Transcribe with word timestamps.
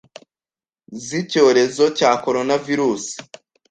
z’icyorezo 1.05 1.83
cya 1.97 2.11
Coronavirus. 2.23 3.05